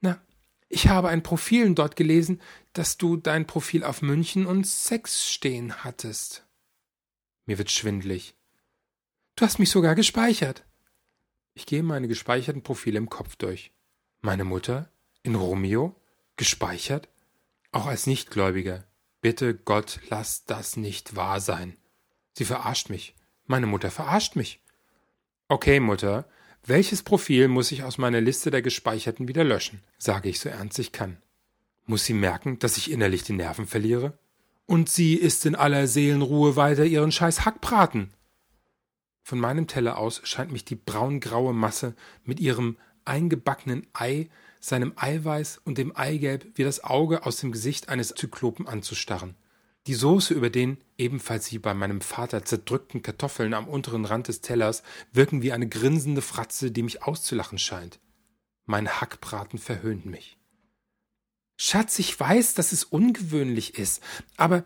Na, 0.00 0.20
ich 0.68 0.88
habe 0.88 1.08
ein 1.08 1.22
Profil 1.22 1.74
dort 1.74 1.96
gelesen, 1.96 2.40
dass 2.72 2.98
du 2.98 3.16
dein 3.16 3.46
Profil 3.46 3.84
auf 3.84 4.02
München 4.02 4.46
und 4.46 4.66
Sex 4.66 5.30
stehen 5.30 5.84
hattest. 5.84 6.46
Mir 7.46 7.58
wird 7.58 7.70
schwindlig. 7.70 8.36
Du 9.36 9.44
hast 9.44 9.58
mich 9.58 9.70
sogar 9.70 9.94
gespeichert. 9.94 10.64
Ich 11.54 11.66
gehe 11.66 11.82
meine 11.82 12.08
gespeicherten 12.08 12.62
Profile 12.62 12.98
im 12.98 13.08
Kopf 13.08 13.36
durch. 13.36 13.72
Meine 14.20 14.44
Mutter? 14.44 14.90
In 15.22 15.34
Romeo? 15.34 15.96
Gespeichert? 16.36 17.08
Auch 17.72 17.86
als 17.86 18.06
Nichtgläubiger. 18.06 18.84
Bitte 19.20 19.54
Gott, 19.54 20.00
lass 20.08 20.44
das 20.44 20.76
nicht 20.76 21.16
wahr 21.16 21.40
sein. 21.40 21.76
Sie 22.32 22.44
verarscht 22.44 22.90
mich. 22.90 23.14
Meine 23.46 23.66
Mutter 23.66 23.90
verarscht 23.90 24.36
mich. 24.36 24.60
Okay, 25.48 25.80
Mutter, 25.80 26.28
welches 26.64 27.02
Profil 27.02 27.48
muss 27.48 27.72
ich 27.72 27.82
aus 27.82 27.98
meiner 27.98 28.20
Liste 28.20 28.50
der 28.50 28.62
Gespeicherten 28.62 29.28
wieder 29.28 29.44
löschen? 29.44 29.82
sage 29.98 30.28
ich 30.28 30.40
so 30.40 30.48
ernst 30.48 30.78
ich 30.78 30.92
kann. 30.92 31.18
Muss 31.86 32.04
sie 32.04 32.14
merken, 32.14 32.58
dass 32.58 32.76
ich 32.76 32.90
innerlich 32.90 33.24
die 33.24 33.32
Nerven 33.32 33.66
verliere? 33.66 34.18
und 34.70 34.88
sie 34.88 35.16
isst 35.16 35.46
in 35.46 35.56
aller 35.56 35.88
Seelenruhe 35.88 36.54
weiter 36.54 36.84
ihren 36.84 37.10
scheiß 37.10 37.44
Hackbraten. 37.44 38.12
Von 39.24 39.40
meinem 39.40 39.66
Teller 39.66 39.98
aus 39.98 40.20
scheint 40.22 40.52
mich 40.52 40.64
die 40.64 40.76
braungraue 40.76 41.52
Masse 41.52 41.96
mit 42.22 42.38
ihrem 42.38 42.76
eingebackenen 43.04 43.88
Ei, 43.94 44.28
seinem 44.60 44.92
Eiweiß 44.96 45.62
und 45.64 45.78
dem 45.78 45.96
Eigelb 45.96 46.46
wie 46.54 46.64
das 46.64 46.84
Auge 46.84 47.26
aus 47.26 47.38
dem 47.38 47.50
Gesicht 47.50 47.88
eines 47.88 48.14
Zyklopen 48.14 48.68
anzustarren. 48.68 49.34
Die 49.86 49.94
Soße 49.94 50.34
über 50.34 50.50
den, 50.50 50.78
ebenfalls 50.98 51.50
wie 51.52 51.58
bei 51.58 51.72
meinem 51.72 52.02
Vater, 52.02 52.44
zerdrückten 52.44 53.02
Kartoffeln 53.02 53.54
am 53.54 53.66
unteren 53.66 54.04
Rand 54.04 54.28
des 54.28 54.42
Tellers 54.42 54.82
wirken 55.12 55.42
wie 55.42 55.52
eine 55.52 55.68
grinsende 55.68 56.22
Fratze, 56.22 56.70
die 56.70 56.82
mich 56.82 57.02
auszulachen 57.02 57.58
scheint. 57.58 57.98
Mein 58.66 59.00
Hackbraten 59.00 59.58
verhöhnt 59.58 60.04
mich. 60.04 60.36
Schatz, 61.56 61.98
ich 61.98 62.18
weiß, 62.18 62.54
dass 62.54 62.72
es 62.72 62.84
ungewöhnlich 62.84 63.78
ist, 63.78 64.02
aber 64.36 64.64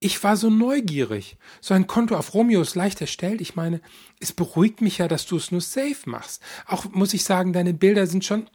ich 0.00 0.22
war 0.22 0.36
so 0.36 0.48
neugierig. 0.48 1.36
So 1.60 1.74
ein 1.74 1.86
Konto 1.88 2.16
auf 2.16 2.34
Romeo 2.34 2.60
ist 2.60 2.76
leicht 2.76 3.00
erstellt. 3.00 3.40
Ich 3.40 3.56
meine, 3.56 3.80
es 4.20 4.32
beruhigt 4.32 4.80
mich 4.80 4.98
ja, 4.98 5.08
dass 5.08 5.26
du 5.26 5.36
es 5.36 5.50
nur 5.50 5.60
safe 5.60 6.08
machst. 6.08 6.40
Auch 6.66 6.84
muss 6.84 7.14
ich 7.14 7.24
sagen, 7.24 7.52
deine 7.52 7.74
Bilder 7.74 8.06
sind 8.06 8.24
schon 8.24 8.48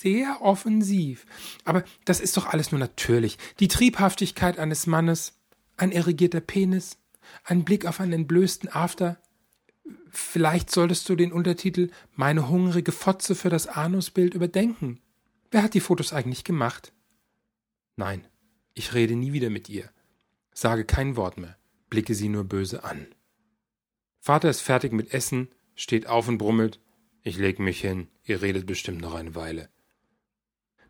sehr 0.00 0.42
offensiv. 0.42 1.26
Aber 1.64 1.84
das 2.04 2.20
ist 2.20 2.36
doch 2.36 2.46
alles 2.46 2.72
nur 2.72 2.78
natürlich. 2.78 3.38
Die 3.58 3.68
Triebhaftigkeit 3.68 4.58
eines 4.58 4.86
Mannes, 4.86 5.38
ein 5.76 5.92
irrigierter 5.92 6.40
Penis, 6.40 6.98
ein 7.44 7.64
Blick 7.64 7.86
auf 7.86 8.00
einen 8.00 8.12
entblößten 8.12 8.70
After. 8.70 9.20
Vielleicht 10.10 10.70
solltest 10.70 11.08
du 11.08 11.16
den 11.16 11.32
Untertitel 11.32 11.90
Meine 12.14 12.48
hungrige 12.48 12.92
Fotze 12.92 13.34
für 13.34 13.50
das 13.50 13.66
Anusbild 13.66 14.34
überdenken. 14.34 15.00
Wer 15.50 15.62
hat 15.62 15.74
die 15.74 15.80
Fotos 15.80 16.12
eigentlich 16.12 16.44
gemacht? 16.44 16.92
Nein, 17.96 18.26
ich 18.74 18.94
rede 18.94 19.14
nie 19.16 19.32
wieder 19.32 19.50
mit 19.50 19.68
ihr. 19.68 19.90
Sage 20.54 20.84
kein 20.84 21.16
Wort 21.16 21.38
mehr, 21.38 21.56
blicke 21.90 22.14
sie 22.14 22.28
nur 22.28 22.44
böse 22.44 22.84
an. 22.84 23.06
Vater 24.20 24.50
ist 24.50 24.60
fertig 24.60 24.92
mit 24.92 25.12
Essen, 25.12 25.48
steht 25.74 26.06
auf 26.06 26.28
und 26.28 26.38
brummelt. 26.38 26.80
Ich 27.22 27.38
leg 27.38 27.58
mich 27.58 27.80
hin, 27.80 28.08
ihr 28.24 28.42
redet 28.42 28.66
bestimmt 28.66 29.00
noch 29.00 29.14
eine 29.14 29.34
Weile. 29.34 29.68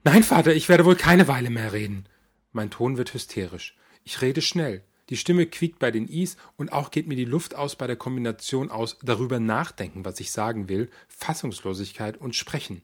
Nein, 0.02 0.22
Vater, 0.22 0.54
ich 0.54 0.68
werde 0.70 0.86
wohl 0.86 0.96
keine 0.96 1.28
Weile 1.28 1.50
mehr 1.50 1.72
reden. 1.72 2.06
Mein 2.52 2.70
Ton 2.70 2.96
wird 2.96 3.12
hysterisch. 3.12 3.76
Ich 4.02 4.22
rede 4.22 4.40
schnell. 4.40 4.82
Die 5.10 5.16
Stimme 5.16 5.46
quiekt 5.46 5.78
bei 5.78 5.90
den 5.90 6.08
Is 6.08 6.36
und 6.56 6.72
auch 6.72 6.90
geht 6.90 7.06
mir 7.06 7.16
die 7.16 7.24
Luft 7.24 7.54
aus 7.54 7.76
bei 7.76 7.86
der 7.86 7.96
Kombination 7.96 8.70
aus 8.70 8.96
darüber 9.02 9.40
nachdenken, 9.40 10.04
was 10.04 10.20
ich 10.20 10.30
sagen 10.30 10.68
will, 10.68 10.90
Fassungslosigkeit 11.08 12.16
und 12.16 12.34
Sprechen. 12.34 12.82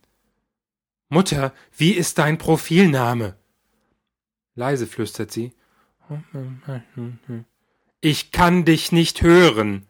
Mutter, 1.09 1.55
wie 1.77 1.93
ist 1.93 2.19
dein 2.19 2.37
Profilname? 2.37 3.37
Leise 4.55 4.87
flüstert 4.87 5.33
sie. 5.33 5.55
Ich 8.01 8.33
kann 8.33 8.65
dich 8.65 8.93
nicht 8.93 9.23
hören. 9.23 9.87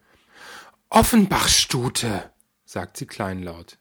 Offenbachstute, 0.91 2.31
sagt 2.65 2.99
sie 2.99 3.07
kleinlaut. 3.07 3.79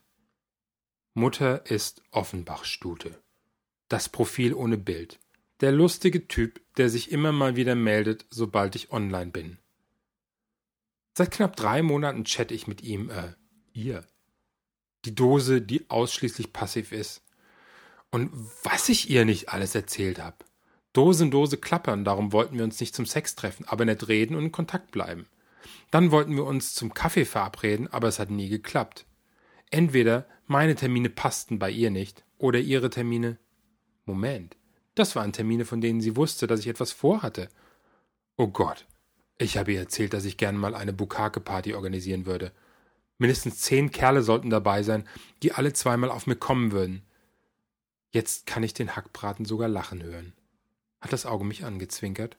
Mutter 1.14 1.66
ist 1.66 2.02
Offenbachstute 2.10 3.20
das 3.88 4.08
Profil 4.08 4.54
ohne 4.54 4.78
Bild. 4.78 5.18
Der 5.60 5.72
lustige 5.72 6.28
Typ, 6.28 6.60
der 6.76 6.90
sich 6.90 7.10
immer 7.10 7.32
mal 7.32 7.56
wieder 7.56 7.74
meldet, 7.74 8.26
sobald 8.30 8.76
ich 8.76 8.92
online 8.92 9.30
bin. 9.30 9.58
Seit 11.14 11.30
knapp 11.30 11.56
drei 11.56 11.82
Monaten 11.82 12.24
chatte 12.24 12.52
ich 12.52 12.66
mit 12.66 12.82
ihm, 12.82 13.08
äh, 13.08 13.32
ihr. 13.72 14.04
Die 15.06 15.14
Dose, 15.14 15.62
die 15.62 15.88
ausschließlich 15.88 16.52
passiv 16.52 16.92
ist. 16.92 17.22
Und 18.10 18.30
was 18.62 18.88
ich 18.88 19.08
ihr 19.08 19.24
nicht 19.24 19.48
alles 19.48 19.74
erzählt 19.74 20.18
habe. 20.18 20.36
Dose 20.92 21.24
in 21.24 21.30
Dose 21.30 21.56
klappern, 21.56 22.04
darum 22.04 22.32
wollten 22.32 22.56
wir 22.56 22.64
uns 22.64 22.80
nicht 22.80 22.94
zum 22.94 23.06
Sex 23.06 23.34
treffen, 23.34 23.66
aber 23.66 23.84
nicht 23.84 24.08
reden 24.08 24.34
und 24.34 24.44
in 24.44 24.52
Kontakt 24.52 24.90
bleiben. 24.90 25.26
Dann 25.90 26.10
wollten 26.10 26.36
wir 26.36 26.44
uns 26.44 26.74
zum 26.74 26.94
Kaffee 26.94 27.24
verabreden, 27.24 27.88
aber 27.88 28.08
es 28.08 28.18
hat 28.18 28.30
nie 28.30 28.48
geklappt. 28.48 29.06
Entweder 29.70 30.26
meine 30.46 30.74
Termine 30.74 31.10
passten 31.10 31.58
bei 31.58 31.70
ihr 31.70 31.90
nicht, 31.90 32.24
oder 32.38 32.58
ihre 32.58 32.90
Termine 32.90 33.38
Moment, 34.06 34.56
das 34.94 35.14
waren 35.14 35.32
Termine, 35.32 35.64
von 35.64 35.80
denen 35.80 36.00
sie 36.00 36.16
wusste, 36.16 36.46
dass 36.46 36.60
ich 36.60 36.68
etwas 36.68 36.92
vorhatte. 36.92 37.48
Oh 38.36 38.46
Gott, 38.46 38.86
ich 39.38 39.58
habe 39.58 39.72
ihr 39.72 39.80
erzählt, 39.80 40.14
dass 40.14 40.24
ich 40.24 40.38
gern 40.38 40.56
mal 40.56 40.74
eine 40.74 40.92
Bukake-Party 40.92 41.74
organisieren 41.74 42.24
würde. 42.24 42.52
Mindestens 43.18 43.60
zehn 43.60 43.90
Kerle 43.90 44.22
sollten 44.22 44.50
dabei 44.50 44.82
sein, 44.82 45.06
die 45.42 45.52
alle 45.52 45.72
zweimal 45.72 46.10
auf 46.10 46.26
mir 46.26 46.36
kommen 46.36 46.72
würden. 46.72 47.02
Jetzt 48.10 48.46
kann 48.46 48.62
ich 48.62 48.74
den 48.74 48.94
Hackbraten 48.96 49.44
sogar 49.44 49.68
lachen 49.68 50.02
hören. 50.02 50.32
Hat 51.00 51.12
das 51.12 51.26
Auge 51.26 51.44
mich 51.44 51.64
angezwinkert? 51.64 52.36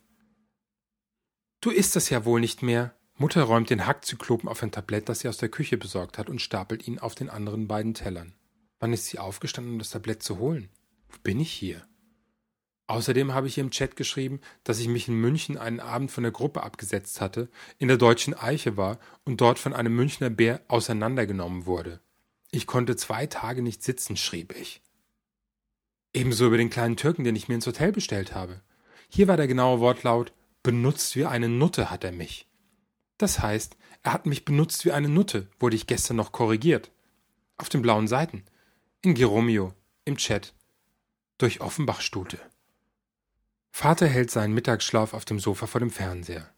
Du 1.62 1.70
isst 1.70 1.96
das 1.96 2.10
ja 2.10 2.26
wohl 2.26 2.40
nicht 2.40 2.64
mehr. 2.64 2.96
Mutter 3.16 3.44
räumt 3.44 3.70
den 3.70 3.86
Hackzyklopen 3.88 4.48
auf 4.48 4.62
ein 4.62 4.72
Tablett, 4.72 5.10
das 5.10 5.20
sie 5.20 5.30
aus 5.30 5.38
der 5.38 5.50
Küche 5.50 5.78
besorgt 5.78 6.18
hat, 6.18 6.30
und 6.30 6.42
stapelt 6.42 6.88
ihn 6.88 7.00
auf 7.00 7.16
den 7.16 7.30
anderen 7.30 7.68
beiden 7.68 7.94
Tellern. 7.94 8.34
Wann 8.80 8.94
ist 8.94 9.08
sie 9.08 9.18
aufgestanden, 9.18 9.74
um 9.74 9.80
das 9.80 9.90
Tablett 9.90 10.22
zu 10.22 10.38
holen? 10.38 10.70
Bin 11.24 11.40
ich 11.40 11.52
hier? 11.52 11.88
Außerdem 12.88 13.34
habe 13.34 13.48
ich 13.48 13.58
ihr 13.58 13.64
im 13.66 13.72
Chat 13.72 13.98
geschrieben, 13.98 14.40
dass 14.64 14.80
ich 14.80 14.88
mich 14.88 15.10
in 15.10 15.16
München 15.16 15.58
einen 15.58 15.82
Abend 15.82 16.10
von 16.10 16.24
der 16.24 16.32
Gruppe 16.32 16.64
abgesetzt 16.64 17.20
hatte, 17.20 17.50
in 17.80 17.90
der 17.90 17.98
deutschen 17.98 18.34
Eiche 18.34 18.78
war 18.78 18.98
und 19.26 19.42
dort 19.42 19.60
von 19.60 19.74
einem 19.74 19.94
Münchner 19.94 20.30
Bär 20.30 20.62
auseinandergenommen 20.70 21.66
wurde. 21.66 22.00
Ich 22.50 22.66
konnte 22.66 22.96
zwei 22.96 23.28
Tage 23.28 23.62
nicht 23.62 23.84
sitzen, 23.84 24.16
schrieb 24.16 24.56
ich. 24.56 24.82
Ebenso 26.14 26.48
über 26.48 26.58
den 26.58 26.70
kleinen 26.70 26.96
Türken, 26.96 27.26
den 27.26 27.36
ich 27.36 27.50
mir 27.50 27.56
ins 27.56 27.68
Hotel 27.68 27.92
bestellt 27.92 28.34
habe. 28.34 28.62
Hier 29.10 29.28
war 29.28 29.36
der 29.36 29.48
genaue 29.48 29.82
Wortlaut 29.82 30.32
benutzt 30.64 31.16
wie 31.16 31.26
eine 31.26 31.48
Nutte 31.48 31.90
hat 31.90 32.04
er 32.04 32.12
mich. 32.12 32.48
Das 33.18 33.40
heißt, 33.40 33.78
er 34.04 34.14
hat 34.14 34.26
mich 34.26 34.46
benutzt 34.46 34.84
wie 34.86 34.92
eine 34.92 35.10
Nutte, 35.10 35.48
wurde 35.60 35.76
ich 35.76 35.88
gestern 35.88 36.18
noch 36.18 36.32
korrigiert. 36.32 36.92
Auf 37.58 37.70
den 37.70 37.82
blauen 37.82 38.08
Seiten. 38.08 38.44
In 39.02 39.14
Geromeo, 39.14 39.74
im 40.06 40.18
Chat 40.18 40.54
durch 41.38 41.62
Offenbachstute. 41.62 42.40
Vater 43.72 44.08
hält 44.08 44.32
seinen 44.32 44.54
Mittagsschlaf 44.54 45.14
auf 45.14 45.26
dem 45.26 45.40
Sofa 45.40 45.68
vor 45.68 45.80
dem 45.80 45.92
Fernseher. 45.92 46.50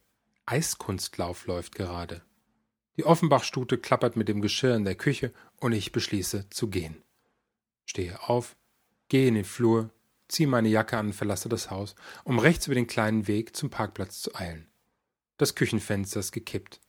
Eiskunstlauf 0.46 1.46
läuft 1.46 1.74
gerade. 1.74 2.22
Die 2.96 3.04
Offenbachstute 3.04 3.78
klappert 3.78 4.16
mit 4.16 4.28
dem 4.28 4.40
Geschirr 4.40 4.74
in 4.74 4.84
der 4.84 4.94
Küche 4.94 5.32
und 5.60 5.72
ich 5.72 5.92
beschließe 5.92 6.48
zu 6.50 6.68
gehen. 6.68 7.02
Stehe 7.84 8.28
auf, 8.28 8.56
gehe 9.08 9.28
in 9.28 9.34
den 9.34 9.44
Flur, 9.44 9.90
ziehe 10.28 10.48
meine 10.48 10.68
Jacke 10.68 10.96
an 10.96 11.06
und 11.06 11.12
verlasse 11.12 11.48
das 11.48 11.70
Haus, 11.70 11.94
um 12.24 12.38
rechts 12.38 12.66
über 12.66 12.74
den 12.74 12.86
kleinen 12.86 13.26
Weg 13.26 13.56
zum 13.56 13.70
Parkplatz 13.70 14.22
zu 14.22 14.34
eilen. 14.34 14.66
Das 15.36 15.54
Küchenfenster 15.54 16.20
ist 16.20 16.32
gekippt. 16.32 16.80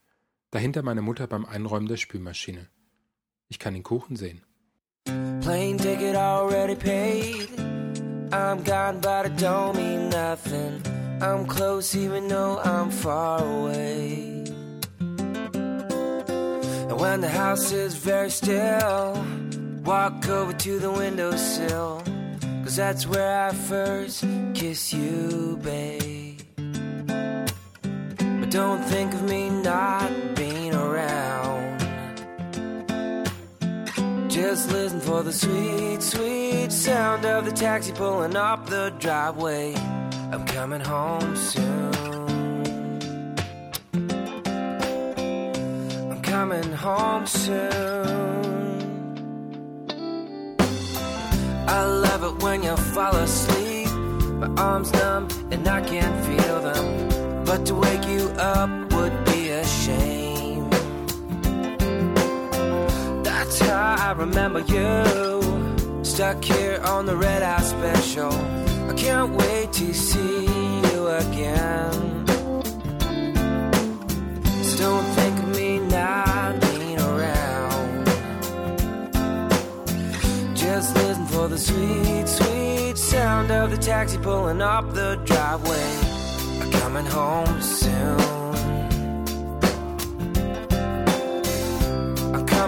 Dahinter 0.49 0.83
meine 0.83 1.01
Mutter 1.01 1.27
beim 1.27 1.45
Einräumen 1.45 1.87
der 1.87 1.97
Spülmaschine. 1.97 2.69
Ich 3.47 3.59
kann 3.59 3.73
den 3.73 3.83
Kuchen 3.83 4.15
sehen. 4.15 4.43
Plane 5.05 5.77
ticket 5.77 6.15
already 6.15 6.75
paid. 6.75 7.70
I'm 8.33 8.63
gone, 8.63 8.99
but 8.99 9.25
it 9.25 9.35
don't 9.37 9.75
mean 9.75 10.09
nothing. 10.09 10.81
I'm 11.21 11.45
close 11.45 11.95
even 11.95 12.27
though 12.29 12.59
I'm 12.59 12.89
far 12.89 13.43
away. 13.43 14.43
And 16.89 16.99
when 16.99 17.21
the 17.21 17.29
house 17.29 17.71
is 17.71 17.95
very 17.95 18.29
still, 18.29 19.23
walk 19.83 20.27
over 20.29 20.53
to 20.53 20.79
the 20.79 20.91
windowsill. 20.91 22.03
Cause 22.63 22.75
that's 22.77 23.05
where 23.05 23.47
I 23.47 23.53
first 23.53 24.25
kiss 24.53 24.93
you, 24.93 25.59
babe. 25.61 26.39
But 28.39 28.49
don't 28.49 28.83
think 28.85 29.13
of 29.13 29.23
me 29.23 29.49
not 29.49 30.30
Just 34.41 34.71
listen 34.71 34.99
for 34.99 35.21
the 35.21 35.31
sweet, 35.31 36.01
sweet 36.01 36.71
sound 36.71 37.25
of 37.25 37.45
the 37.45 37.51
taxi 37.51 37.91
pulling 37.91 38.35
up 38.35 38.65
the 38.65 38.91
driveway. 38.97 39.75
I'm 40.31 40.47
coming 40.47 40.81
home 40.81 41.35
soon. 41.35 41.93
I'm 46.11 46.21
coming 46.23 46.71
home 46.73 47.27
soon. 47.27 47.59
I 51.67 51.85
love 51.85 52.23
it 52.23 52.43
when 52.43 52.63
you 52.63 52.75
fall 52.77 53.15
asleep. 53.15 53.91
My 54.41 54.47
arms 54.57 54.91
numb 54.91 55.27
and 55.51 55.67
I 55.67 55.81
can't 55.81 56.17
feel 56.25 56.61
them. 56.61 57.45
But 57.45 57.67
to 57.67 57.75
wake 57.75 58.07
you 58.07 58.27
up 58.39 58.91
would 58.91 59.23
be 59.25 59.49
a 59.49 59.63
shame. 59.63 60.20
I 63.69 64.13
remember 64.17 64.59
you 64.59 66.03
stuck 66.03 66.43
here 66.43 66.81
on 66.83 67.05
the 67.05 67.15
red 67.15 67.43
eye 67.43 67.61
special. 67.61 68.31
I 68.89 68.93
can't 68.95 69.33
wait 69.33 69.71
to 69.73 69.93
see 69.93 70.45
you 70.45 71.07
again. 71.07 72.27
So 74.63 74.77
don't 74.77 75.05
think 75.15 75.39
of 75.39 75.55
me 75.55 75.79
not 75.79 76.59
being 76.61 76.99
around. 76.99 78.05
Just 80.55 80.95
listen 80.95 81.25
for 81.27 81.47
the 81.47 81.57
sweet, 81.57 82.27
sweet 82.27 82.97
sound 82.97 83.51
of 83.51 83.71
the 83.71 83.77
taxi 83.77 84.17
pulling 84.17 84.61
up 84.61 84.93
the 84.93 85.15
driveway. 85.25 85.97
I'm 86.61 86.71
coming 86.71 87.05
home 87.05 87.61
soon. 87.61 88.40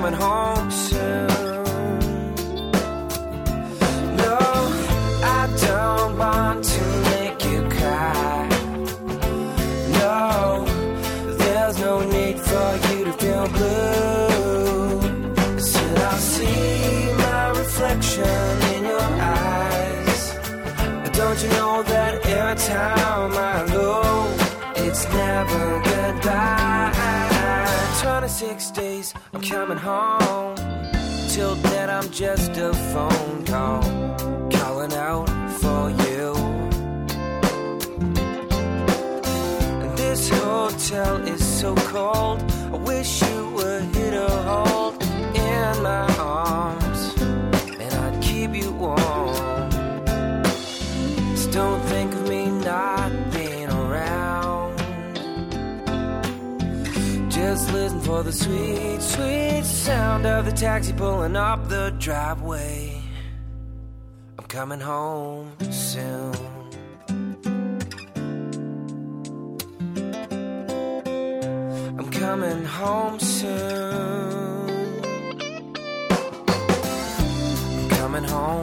Coming 0.03 0.19
home 0.19 0.69
soon. 0.69 1.42
I'm 29.35 29.41
coming 29.41 29.77
home. 29.77 30.55
Till 31.29 31.55
then, 31.55 31.89
I'm 31.89 32.07
just 32.11 32.51
a 32.57 32.71
phone 32.93 33.43
call, 33.45 33.81
calling 34.51 34.93
out 34.93 35.27
for 35.59 35.89
you. 35.89 36.35
And 39.81 39.97
this 39.97 40.29
hotel 40.29 41.27
is 41.27 41.43
so 41.43 41.73
cold. 41.75 42.43
I 42.71 42.77
wish 42.77 43.23
you 43.23 43.52
for 58.13 58.21
the 58.21 58.31
sweet, 58.31 59.01
sweet 59.01 59.65
sound 59.65 60.27
of 60.27 60.45
the 60.45 60.51
taxi 60.51 60.93
pulling 60.93 61.35
up 61.35 61.67
the 61.67 61.91
driveway. 61.97 63.01
I'm 64.37 64.45
coming 64.45 64.79
home 64.79 65.51
soon. 65.71 66.35
I'm 71.99 72.09
coming 72.11 72.63
home 72.65 73.19
soon. 73.19 74.69
I'm 77.79 77.89
coming 77.89 78.25
home 78.25 78.62